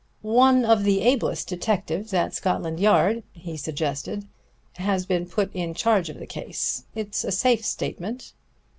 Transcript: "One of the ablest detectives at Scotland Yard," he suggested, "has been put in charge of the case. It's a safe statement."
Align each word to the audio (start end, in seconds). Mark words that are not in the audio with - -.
"One 0.23 0.65
of 0.65 0.83
the 0.83 1.01
ablest 1.01 1.47
detectives 1.47 2.11
at 2.11 2.33
Scotland 2.33 2.79
Yard," 2.79 3.21
he 3.33 3.55
suggested, 3.55 4.27
"has 4.77 5.05
been 5.05 5.27
put 5.27 5.53
in 5.53 5.75
charge 5.75 6.09
of 6.09 6.17
the 6.17 6.25
case. 6.25 6.85
It's 6.95 7.23
a 7.23 7.31
safe 7.31 7.63
statement." 7.63 8.33